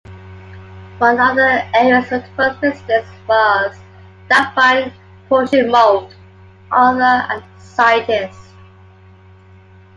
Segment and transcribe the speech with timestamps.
[0.97, 3.77] One of the area's notable residents was
[4.29, 4.91] Daphne
[5.29, 6.15] Pochin Mould,
[6.71, 8.39] author and scientist.